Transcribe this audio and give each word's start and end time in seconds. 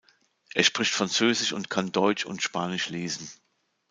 Er 0.55 0.63
spricht 0.63 0.91
Französisch 0.95 1.53
und 1.53 1.69
kann 1.69 1.91
Deutsch 1.91 2.25
und 2.25 2.41
Spanisch 2.41 2.89
lesen. 2.89 3.29